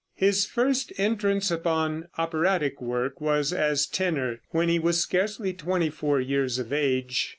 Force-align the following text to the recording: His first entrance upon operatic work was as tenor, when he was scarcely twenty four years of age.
His 0.15 0.47
first 0.47 0.91
entrance 0.97 1.51
upon 1.51 2.07
operatic 2.17 2.81
work 2.81 3.21
was 3.21 3.53
as 3.53 3.85
tenor, 3.85 4.41
when 4.49 4.67
he 4.67 4.79
was 4.79 4.99
scarcely 4.99 5.53
twenty 5.53 5.91
four 5.91 6.19
years 6.19 6.57
of 6.57 6.73
age. 6.73 7.29